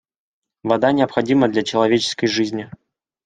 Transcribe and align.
Вода 0.63 0.91
необходима 0.93 1.47
для 1.47 1.61
человеческой 1.61 2.25
жизни. 2.25 2.71